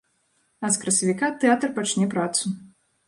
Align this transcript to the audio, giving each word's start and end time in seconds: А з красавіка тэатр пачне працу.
А 0.65 0.71
з 0.77 0.81
красавіка 0.85 1.29
тэатр 1.43 1.75
пачне 1.79 2.11
працу. 2.17 2.45